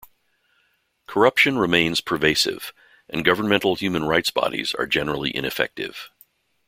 Corruption 1.05 1.59
remains 1.59 2.01
pervasive 2.01 2.73
and 3.07 3.23
governmental 3.23 3.75
human 3.75 4.03
rights 4.03 4.31
bodies 4.31 4.73
are 4.73 4.87
generally 4.87 5.29
ineffective. 5.35 6.09